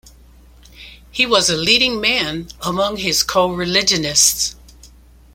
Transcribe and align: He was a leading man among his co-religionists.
He 1.11 1.27
was 1.27 1.47
a 1.47 1.55
leading 1.55 2.01
man 2.01 2.47
among 2.61 2.97
his 2.97 3.21
co-religionists. 3.21 4.55